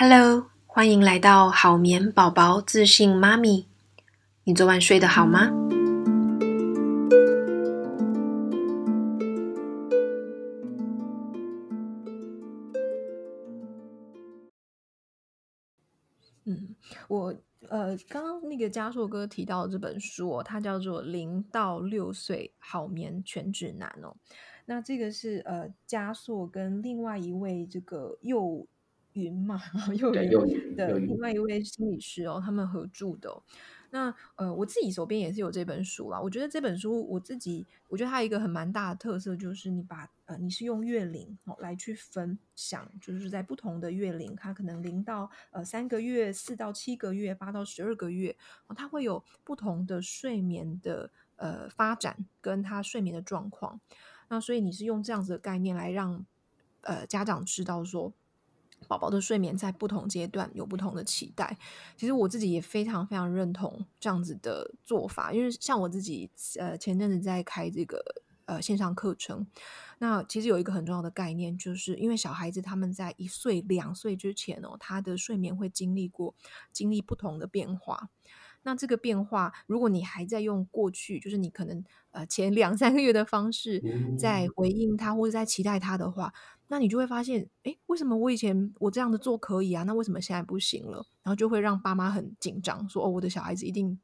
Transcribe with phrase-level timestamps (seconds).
[0.00, 3.66] Hello，欢迎来到好眠宝宝自信妈咪。
[4.44, 5.50] 你昨晚睡得好吗？
[16.44, 16.76] 嗯，
[17.08, 17.34] 我
[17.68, 24.16] 呃，刚刚那个嘉硕哥提到的这本书哦，它叫做《零到六岁好眠全指南》哦。
[24.64, 28.64] 那这个是呃，嘉硕跟另外一位这个幼
[29.18, 30.12] 云嘛， 然后又
[30.46, 33.42] 云的另外一位心理师哦，他们合著的哦。
[33.90, 36.20] 那呃，我自己手边也是有这本书啦。
[36.20, 53.80] 我觉得这本书我自己，我觉得它有一个很蛮大的特色，就是你把呃，你是用月龄哦来去分享，就是在不同的月龄，它可能零到呃三个月、四到七个月、八到十二个月，哦，它会有不同的睡眠的呃发展跟它睡眠的状况。
[54.28, 56.26] 那所以你是用这样子的概念来让
[56.82, 58.12] 呃家长知道说，
[58.86, 61.58] 宝宝的睡眠在不同阶段有不同的期待。
[61.96, 68.02] 其实我自己也非常非常认同这样子的做法，因为像我自己呃前阵子在开这个
[68.46, 69.46] 呃线上课程，
[69.98, 76.34] 那其实有一个很重要的概念，就是因为小孩子他们在一岁两岁之前哦，他的睡眠会经历过
[76.72, 78.10] 经历不同的变化。
[78.68, 83.82] 那这个变化，如果你还在用过去，就是你可能呃前两三个月的方式
[84.18, 86.30] 在回应他或者在期待他的话，
[86.66, 89.84] 那你就会发现，诶，为什么我以前我这样的做可以啊？
[89.84, 91.06] 那为什么现在不行了？
[91.22, 93.98] 然后就会让爸妈很紧张，说哦，我的小孩子一定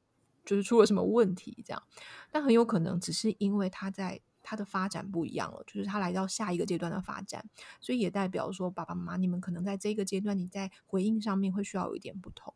[0.47, 1.83] 就是出了什么问题这样。
[2.31, 7.45] 但很有可能只是因为他在他的发展不一样了，就是他来到下一个阶段的发展，
[7.83, 12.55] 所以也代表说爸爸妈妈你们可能在这个阶段你在回应上面会需要有一点不同。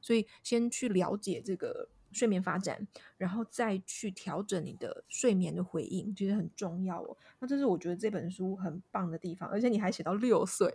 [0.00, 7.16] 所以先去了解这个睡眠发展，然后再去调整你的睡眠的回应，其实很重要哦。
[7.38, 10.70] 那这是我觉得这本书很棒的地方，而且你还写到六岁，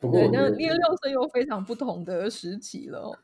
[0.00, 3.18] 不过那六六岁又非常不同的时期了哦。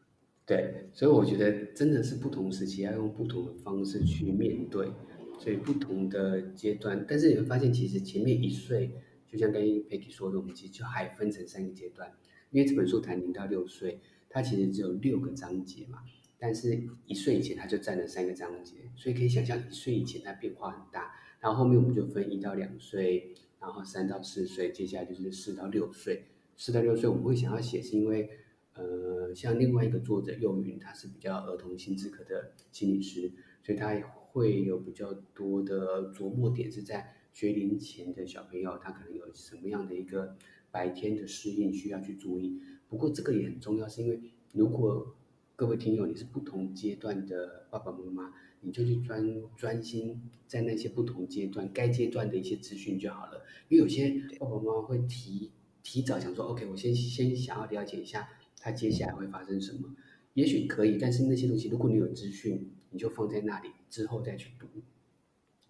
[0.44, 4.92] 对，所以我觉得真的是不同时期要用不同的方式去面对，
[5.41, 8.92] 所以不同的阶段，但是你会发现，其实前面一岁，
[9.26, 12.12] 就像刚刚 Peggy 说的，我们其实就还分成三个阶段。
[12.51, 15.99] 因为这本书谈零到六岁，它其实只有六个章节嘛，
[16.39, 21.12] 但是一岁以前它就占了三个章节，所以可以想象一岁以前它变化很大。
[21.41, 26.25] 然后后面我们就分一到两岁，然后三到四岁，接下来就是四到六岁。
[26.57, 28.31] 四到六岁我们会想要写，是因为
[28.75, 33.31] 呃，像另外一个作者幼云，他是比较儿童心智科的心理师，
[33.63, 33.95] 所以他
[34.33, 40.37] 会有比较多的琢磨点是在学龄前的小朋友，他可能有什么样的一个。
[40.76, 44.20] 白天的适应需要去注意，不过这个也很重要，是因为
[44.53, 45.16] 如果
[45.56, 49.25] 各位听友你是不同阶段的爸爸妈妈，你就去专
[49.56, 53.42] 专心在那些不同阶段该阶段的一些资讯就好了。
[53.70, 55.50] 因为有些爸爸妈妈会提
[55.82, 58.28] 提早想说，OK，我先先想要了解一下
[58.60, 59.97] 他接下来会发生什么，
[60.34, 64.66] 也许可以，但是那些东西如果你有资讯，你就放在那里之后再去读。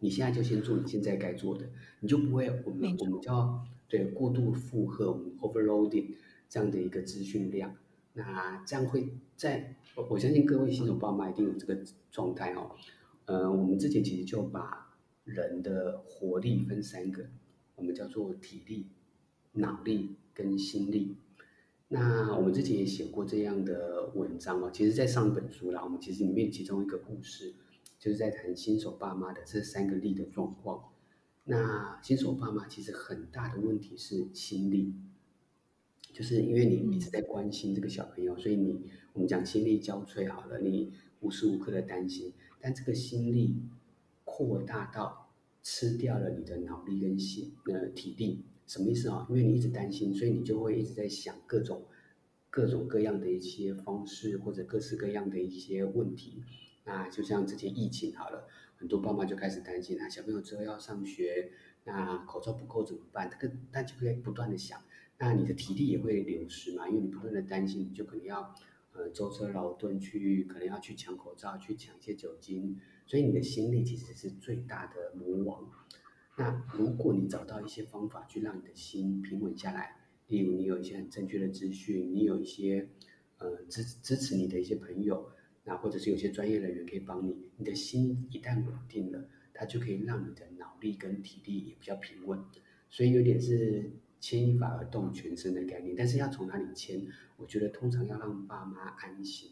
[0.01, 3.65] 你现在就先做你现在该做的，你就不会我们我们叫。
[3.89, 6.15] 对，过度负荷，我们 overloading
[6.49, 7.77] 这样的一个资讯量，
[8.15, 11.79] 那这样会在我我相信各位新手爸妈一定有这个
[12.11, 12.73] 状态哦。
[13.27, 17.27] 呃，我们之前其实就把人的活力分三个，
[17.75, 18.87] 我们叫做体力、
[19.53, 21.17] 脑力跟心力。
[21.89, 24.71] 那我们之前也写过这样的文章哦。
[24.73, 27.55] 其实，在上一本书啦，我们其实里面其中一个故事，
[27.99, 30.89] 就是在谈新手爸妈的这三个力的状况。
[31.49, 34.93] 那新手爸妈其实很大的问题是心力，
[36.13, 43.63] 就是因为你一直在关心这个小朋友，所以你我们讲心力交瘁好了，你无时无刻的担心，但这个心力
[44.25, 45.31] 扩大到
[45.63, 49.25] 吃掉了你的脑力跟心呃体力，什么意思啊？
[49.31, 51.85] 因为你一直担心，所以你就会一直在想各种
[52.51, 56.43] 各种各样的一些方式或者各式各样的一些问题。
[56.85, 58.49] 那就像这些疫情好了。
[58.79, 61.51] 很多爸妈就开始担心，那小朋友之后要上学，
[61.85, 63.31] 那口罩不够怎么办？
[63.31, 64.79] 这个大家会不断的想，
[65.19, 66.87] 那你的体力也会流失嘛？
[66.87, 68.55] 因为你不断的担心，你就可能要
[68.93, 75.71] 呃舟车劳顿去，可能要去抢口罩，去抢一些酒精，所以你的心力其实是最大的魔王。
[76.37, 79.97] 那如果你找到一些方法去让你的心平稳下来，
[80.29, 82.91] 例如你有一些很正确的资讯，你有一些
[83.39, 85.31] 呃支支持你的一些朋友。
[85.67, 92.43] 那或者是有些专业人员可以帮你，你的心一旦稳定了，它就可以让你的脑力跟体力也比较平稳。
[92.89, 93.91] 所以有点是
[94.21, 95.95] 牵一发而动全身的概念。
[95.95, 97.05] 但是要从哪里牵？
[97.37, 99.51] 我觉得通常要让爸妈安心，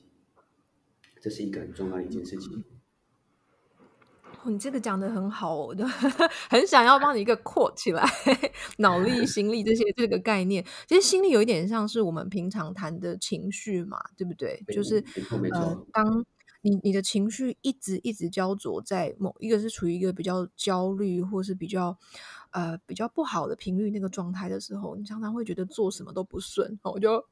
[1.20, 2.64] 这是一个很重要的一件事情。
[4.50, 5.84] 你这个讲的很好，我就
[6.50, 8.04] 很想要帮你一个 quote 起来，
[8.78, 14.62] 脑力、 心力这些这个概念，其实心力有一点像是我们平常谈的情绪嘛，对不对？
[14.72, 15.04] 就是
[15.52, 16.24] 呃，当
[16.62, 21.98] 你你的情绪一直一直焦灼在某一个是处于一个比较焦虑或是比较
[22.52, 27.24] 呃比较不好的频率那个状态的时候，你常常会觉得做什么都不顺，我就。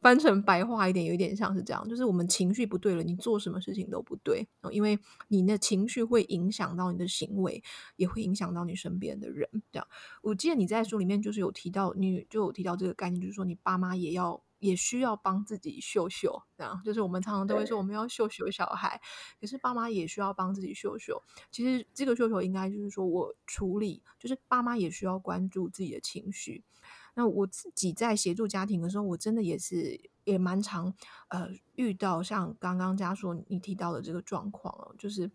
[0.00, 4.98] 翻成白话一点，有一点像是这样，就是我们情绪不对了，你做什么事情都不对，因为
[5.28, 7.62] 你的情绪会影响到你的行为，
[7.96, 9.48] 也会影响到你身边的人。
[9.72, 9.86] 这样，
[10.22, 19.00] 我记得你在书里面就是有提到，你就有提到这个概念，就是说你爸妈也要也需要帮自己秀秀，这样，就是我们常常都会说我们要秀秀小孩，
[19.40, 21.20] 可是爸妈也需要帮自己秀秀。
[21.50, 26.62] 其实这个秀秀应该就是说我处理，就是爸妈也需要关注自己的情绪。
[27.20, 30.94] 那我自己在协助家庭的时候，我真的也是也蛮常
[31.28, 35.30] 呃遇到像刚刚家硕你提到的这个状况哦，就是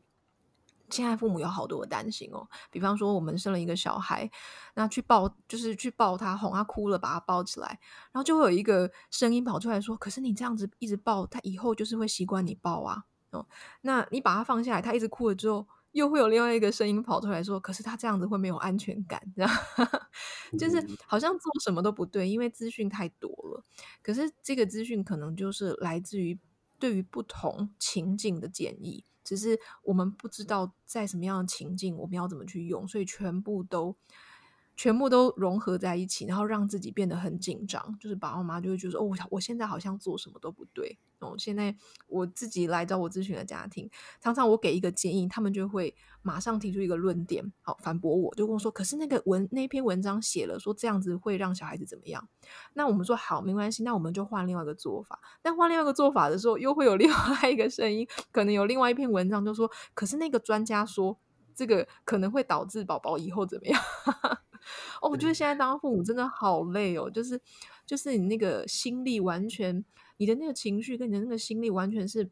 [0.90, 4.28] 现在父母有好多的担心哦，比方说我们生了一个小孩，
[4.74, 7.80] 那去抱就是去抱他，哄他哭了，把他抱起来，
[8.12, 13.46] 然后就会有一个声音跑出来说：“可是你这样子一直抱他，以后就是会习惯你抱啊。”哦，
[13.82, 15.68] 那你把他放下来，他一直哭了之后。
[15.96, 19.50] 又会有另外一个声音跑出来说：“可是他这样子会没有安全感，这样
[20.60, 23.64] 就是好像做什么都不对，因为资讯太多了。
[24.04, 26.38] 可是这个资讯可能就是来自于
[26.78, 33.96] 对于不同情境的建议，只是我们不知道在什么样的情境我们要怎么去用，所以全部都。”
[34.76, 37.98] 全部都融合在一起，然后让自己变得很紧张。
[38.00, 41.74] 就是爸爸妈妈就会觉得：“哦，我现在好像做什么都不对。”哦，现在
[42.08, 43.90] 我自己来找我咨询的家庭，
[44.20, 52.28] 常常我给一个建议，他们就会马上提出一个论点，好反驳我，就跟我说：“可是那个文那篇文章写了说这样子会让小孩子怎么样？”
[52.76, 55.20] 那我们说好没关系，那我们就换另外一个做法。
[55.42, 61.18] 但换另外一个做法的时候，又会有另外一个声音，可能有另外一篇文章就说：“可是那个专家说
[61.56, 63.82] 这个可能会导致宝宝以后怎么样？”
[65.02, 67.40] 哦，我觉得现在当父母真的好累哦，就是
[67.86, 69.84] 就是你那个心力完全，
[70.18, 72.30] 你的那个情绪跟你的那个心力完全是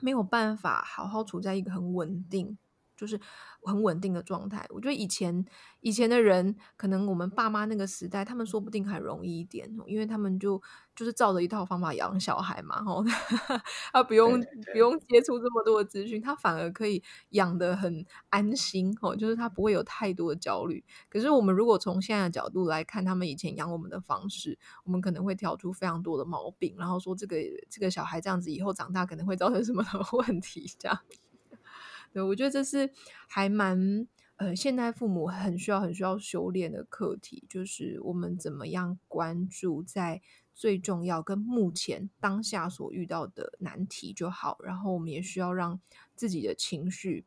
[0.00, 2.56] 没有办法好好处在一个很稳定。
[2.98, 3.18] 就是
[3.62, 4.66] 很稳定的状态。
[4.68, 5.42] 我觉得以前
[5.80, 10.60] 以前的人，可能我们爸妈那个时代，他们说不定还容易一点，因为他们就
[10.94, 13.04] 就是照着一套方法养小孩嘛，吼，
[13.92, 14.38] 他不用
[14.72, 20.84] 不用接触这么多的资讯，他反而可以养得很安心，吼，就是他不会有太多的焦虑。
[21.08, 27.36] 可是我们如果从现在的角度来看，他们以前养我们的方式，我们可能会挑出非常多的毛病，然后说这个
[27.70, 30.98] 这个小孩这样子以后长大可能会造成什么的问题，这样。
[32.12, 32.90] 对，我觉得这是
[33.28, 34.06] 还蛮
[34.36, 40.22] 呃，现代父母很需要、很需要修炼的课题，就是我们怎么样关注在
[40.54, 45.80] 最重要跟目前当下所遇到的难题就好，然后我们也需要让
[46.14, 47.24] 自己的情绪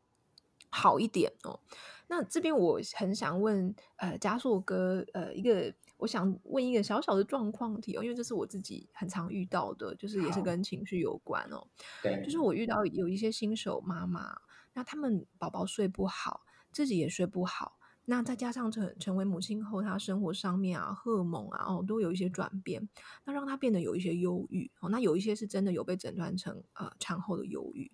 [0.70, 1.60] 好一点哦。
[2.08, 11.66] 那这边我很想问呃，加硕哥呃，一个我想问一个小小的状况题哦，因为这是我自己很常遇到的，就是也是跟情绪有关哦。
[12.02, 14.34] 对，就是我遇到有一些新手妈妈。
[14.74, 22.88] 那他们宝宝睡不好，自己也睡不好，那再加上成成为母亲后，他生活上面啊，荷尔蒙啊，哦，都有一些转变，
[23.24, 24.88] 那让他变得有一些忧郁哦。
[24.88, 27.92] 那有一些是真的有被诊断成呃产后的忧郁。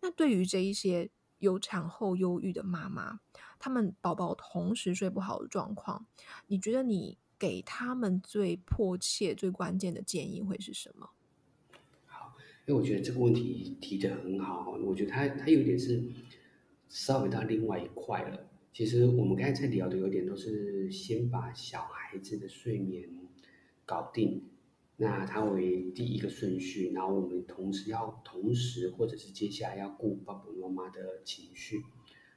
[0.00, 3.20] 那对于这一些有产后忧郁的妈妈，
[3.58, 6.06] 他们宝宝同时睡不好的状况，
[6.46, 11.10] 你觉得你给他们最迫切、最关键的建议会是什么？
[12.66, 16.02] 因为我觉得这个问题提得很好，我觉得它它有点是
[16.88, 18.40] 稍微到另外一块了。
[18.72, 23.08] 其实我们刚才在聊的有点都是先把小孩子的睡眠
[23.84, 24.42] 搞定，
[24.96, 31.82] 那它为第一个顺序，然后我们同时要同时或者是接下来要顾爸爸妈妈的情绪。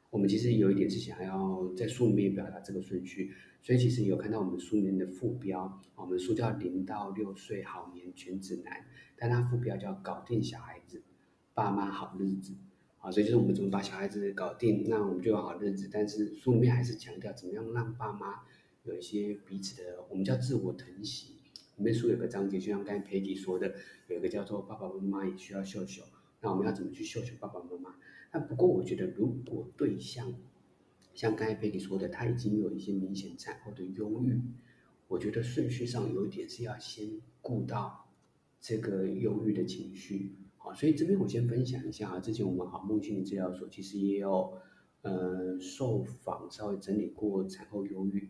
[0.10, 3.31] 我们其实有一点是想要在书里面表达这个顺序，
[3.62, 8.74] 所以其实有看到我们书里面的副标，我们书叫《零到六岁好眠全指南》。
[9.18, 11.02] 但它副标叫“搞定小孩子，
[11.54, 12.54] 爸妈好日子”，
[13.02, 15.90] 啊，所以就是我们怎么把小孩子搞定，那我们就有好日子。
[15.92, 18.42] 但是书里面还是强调怎么样让爸妈
[18.84, 21.34] 有一些彼此的，我们叫自我疼惜。
[21.78, 23.76] 里面书有个章节，就像刚才 p e 说的，
[24.08, 26.04] 有一个叫做“爸爸妈妈也需要秀秀”，
[26.42, 27.96] 那我们要怎么去秀秀爸爸妈妈？
[28.32, 30.34] 那不过我觉得，如果对象
[31.14, 34.42] 像刚才 p e 说的，他已经有一些明显产后的忧郁，
[35.08, 38.07] 我觉得顺序上有一点是要先顾到。
[38.68, 42.20] 这个忧郁的情绪，好，所以这边我先分享一下啊。
[42.20, 44.60] 之前我们好梦心理治疗所其实也有，
[45.04, 48.30] 呃，受访稍微整理过产后忧郁，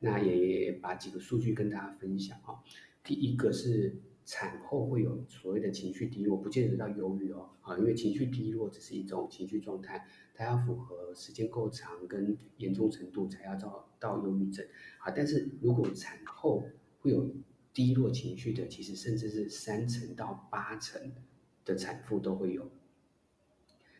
[0.00, 2.58] 那也把几个数据跟大家分享啊。
[3.04, 14.66] 第一个是产后会有所谓的情绪低落，不见得到忧郁哦，啊，因为情绪低落只是一种情绪状态，它要符合时间够长跟严重程度才要到到忧郁症，
[14.98, 16.64] 啊，但是如果产后
[16.98, 17.30] 会有
[17.76, 21.12] 低落情绪的，其实甚至是三成到八成
[21.62, 22.70] 的产妇都会有，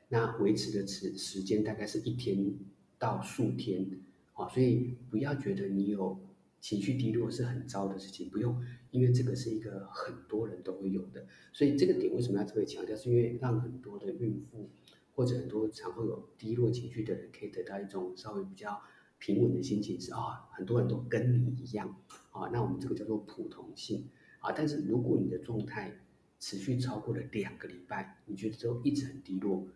[0.08, 2.54] 那维持的时时间大概是一天
[2.98, 3.86] 到数天，
[4.32, 6.18] 啊，所以不要觉得你有。
[6.58, 12.96] 情绪低落是很糟的事情，不用，因为这个是一个很多人都会有的，所以这个点为什么要特别强调？
[12.96, 14.68] 是因为让很多的孕妇
[15.14, 18.82] 或者很多产后有低落情绪的人，可以得到一种稍微比较
[19.18, 21.96] 平稳的心情，是啊、很多人都跟你一样
[22.30, 24.08] 啊，那我们这个叫做普通性
[24.40, 24.52] 啊。
[24.52, 25.92] 但是如果你的状态
[26.38, 29.66] 持续超过了两个礼拜，你觉得都一直很低落，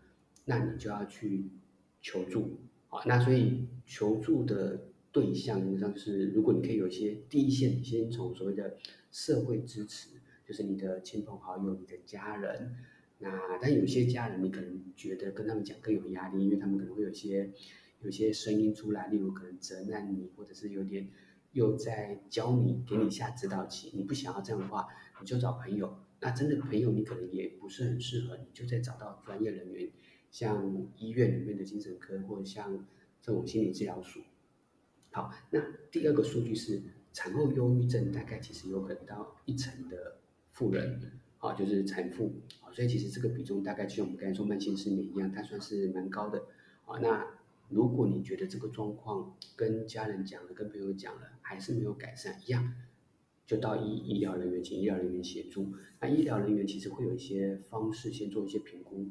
[0.45, 1.51] 那你就要去
[2.01, 3.03] 求助啊。
[3.07, 4.87] 那所以求助的。
[5.13, 8.77] 对象基本上就是，如果你可以有一些第一线，先从所谓的
[9.11, 10.11] 社会支持，
[10.47, 12.77] 就是你的亲朋好友、你的家人。
[13.19, 17.51] 那但有些家人，你可能觉得跟他们讲更有压力，因为他们可能会有一些
[18.03, 21.09] 有些声音出来，例如可能责难你，或者是有点
[21.53, 23.93] 又在教你，给你下指导棋。
[23.95, 24.87] 你不想要这样的话，
[25.21, 25.99] 你就找朋友。
[26.21, 29.91] 那真的朋友，你可能也不是很适合，你就再找到专业人员，
[30.31, 32.87] 像医院里面的精神科，或者像
[33.23, 34.23] 这种心理治疗所。
[35.13, 40.19] 好，那第二个数据是产后忧郁症，大概其实有可能到一成的
[40.53, 41.01] 妇人，
[41.39, 46.39] 啊，就是产妇，啊，所以其实这个比重大概就像我们刚才说慢性失眠一样，它算是蛮高的，
[46.85, 47.27] 啊，那
[47.71, 52.75] 如果你觉得这个状况跟家人讲了，跟朋友讲了，还是没有改善一样，
[53.47, 55.73] 就到医医疗人员，请医疗人员协助。
[56.01, 59.09] 那医疗人员其实会有一些方式，先做一些评估，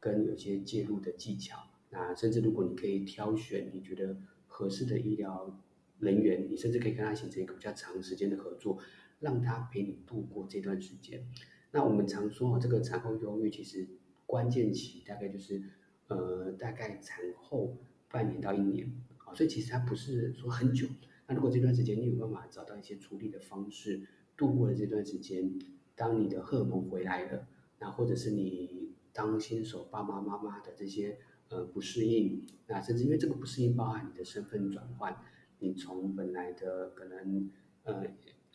[0.00, 1.58] 跟有些介入的技巧。
[1.90, 4.16] 那甚至如果你可以挑选，你觉得。
[4.50, 5.62] 合适的医疗
[6.00, 8.76] 人员，你甚至可以跟他形成一个比较长时间的合作，
[9.20, 11.28] 让他陪你度过这段时间。
[11.70, 13.86] 那我们常说这个产后忧郁其实
[14.26, 15.62] 关键期大概就是，
[16.08, 17.76] 呃，大概产后
[18.10, 20.88] 半年到一年啊，所以其实它不是说很久。
[21.26, 24.00] 那如果这段时间你有办法找到一些处理的方式，
[24.36, 25.58] 度过了这段时间，
[25.94, 27.46] 当你的荷尔蒙回来了，
[27.78, 31.18] 那或者是你当新手爸爸妈妈的这些。
[31.50, 35.16] 呃，不适应，那甚至因为这个不适应包含你的身份转换，
[35.60, 37.50] 你从本来的可能
[37.84, 38.04] 呃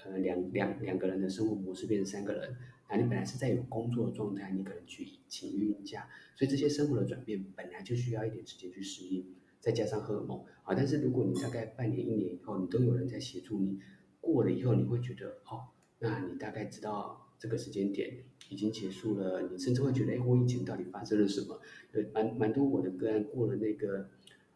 [0.03, 2.55] 呃两两两个人的生活模式变成三个人，
[2.87, 9.25] 那你本来是在有工作的状态，你可能去请孕假，所以这些生活的转变本来就需要一点时间去适应，
[9.63, 13.79] 再加上荷尔蒙啊，但是如果你大概半年一年以后，你都有人在协助你，
[14.19, 17.21] 过了以后你会觉得哦，那你大概知道。
[17.39, 21.59] 这个时间点已经结束了，你甚至会觉得，哎，我以前到底发生了什么？
[21.91, 24.07] 对，蛮蛮多我的个案过了那个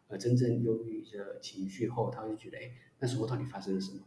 [0.06, 4.00] 呃真正忧郁的情绪后，他会觉得，哎，那时候到底发生了什么？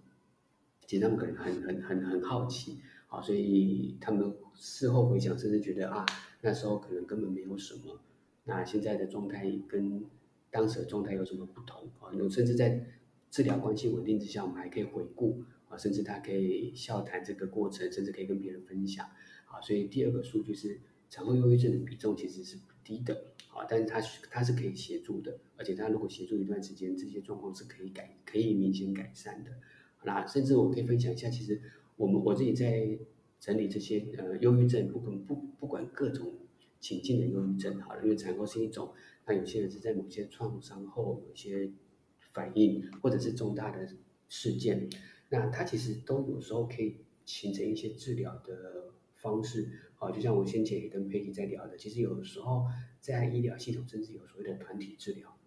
[0.87, 6.03] 其实他们可能很很很很好奇，啊，所以他们事后回想，甚至觉得啊，
[6.41, 7.99] 那时候可能根本没有什么，
[8.45, 10.03] 那现在的状态跟
[10.51, 11.89] 当时的状态有什么不同？
[11.99, 12.85] 啊，有甚至在
[13.31, 15.43] 治疗关系稳定之下，我们还可以回顾。
[15.69, 19.05] 啊，甚至他可以笑谈这个过程，甚至可以跟别人分享。
[19.45, 23.27] 啊，所以第二个数据是产后忧郁症的比重其实是不低的。
[23.53, 29.51] 啊，但是它它是可以协助的，而且它如果协助一段时间，这些状况是可以改，可以明显改善的。
[30.03, 31.61] 那甚至我可以分享一下，其实
[31.95, 32.99] 我们我自己在
[33.39, 36.33] 整理这些呃忧郁症，不管不不管各种
[36.81, 38.93] 情境的忧郁症，好了，因为产后是一种，
[39.25, 41.71] 那有些人是在某些创伤后有些
[42.19, 43.87] 反应，或者是重大的
[44.27, 44.89] 事件。
[45.29, 52.65] 那它其实都有时候可以形成一些治疗的方式，啊，就像我先前也跟佩蒂在聊的，其实有的时候
[52.99, 55.37] 在医疗系统甚至有所谓的团体治疗，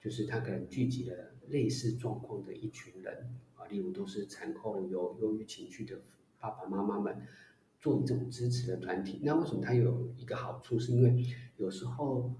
[0.00, 6.00] 就是他可能聚集了类似状况的一群人，啊，例如都是产后有忧郁情绪的
[6.38, 7.22] 爸爸妈妈们，
[7.80, 9.20] 做一种支持的团体。
[9.22, 10.78] 那为什么它有一个好处？
[10.78, 11.24] 是因为
[11.56, 12.34] 有时候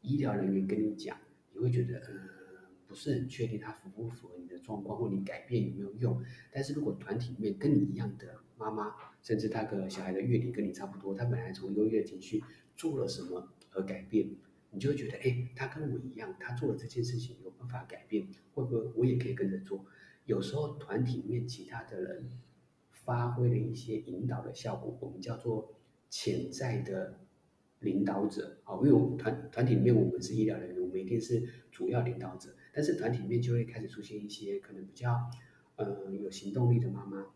[0.00, 1.16] 医疗人员跟你讲，
[1.52, 2.28] 你会觉得，嗯。
[2.86, 6.24] 不是很确定他符不符合你的状况，或你改变有没有用。
[6.50, 12.42] 但是如果团体里面跟你一样的妈妈，甚至他个小孩的阅历跟你差不多，他本来从优越的情绪
[12.74, 14.30] 做了什么而改变，
[14.70, 19.84] 你就会觉得，哎，他跟我一样，他做了这件事情有办法改变，会不会我也可以跟着做？
[20.24, 22.30] 有时候团体里面其他的人
[22.90, 25.74] 发挥了一些引导的效果，我们叫做
[26.08, 27.20] 潜在的。
[27.80, 32.54] 领导者啊，因为我们团团体里面我们是医疗人员，我们一定是主要领导者。
[32.72, 35.30] 但是团体里面就会开始出现一些可能比较
[35.76, 37.26] 呃有行动力的妈妈，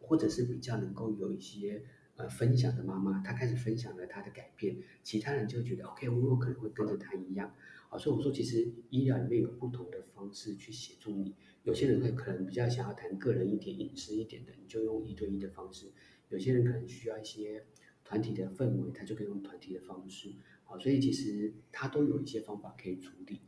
[0.00, 1.84] 或者是比较能够有一些
[2.16, 7.54] 呃分享的妈妈，她开始分享了她的改变，其他人就觉得 OK，我有可能会跟着她一样。
[7.90, 11.34] 啊，所以我说，其实医疗里面有不同的方式去协助你。
[11.62, 15.88] 有些人会可能比较想要谈个人一点、隐私一点的，你就用一对一的方式；
[16.28, 17.64] 有些人可能需要一些
[18.08, 20.30] 团体的氛围，他就可以用团体的方式。
[20.64, 23.40] 好，所以其实他都有一些方法可以处理。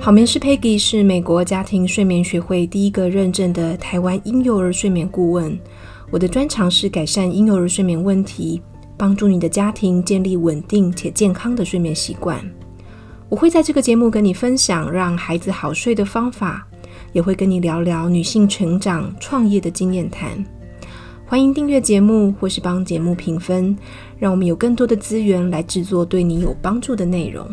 [0.00, 5.58] 好眠师 Peggy 是美国家庭睡眠学会第一个认证的台湾婴幼儿睡眠顾问。
[6.10, 8.62] 我的专长是改善婴幼儿睡眠问题。
[8.98, 12.42] 帮助你的家庭建立稳定且健康的睡眠习惯。
[13.28, 16.66] 我会在这个节目跟你分享让孩子好睡的方法，
[17.16, 20.44] 也会跟你聊聊女性成长、创业的经验谈。
[21.24, 23.74] 欢迎订阅节目或是帮节目评分，
[24.18, 27.48] 让我们有更多的资源来制作对你有帮助的内容。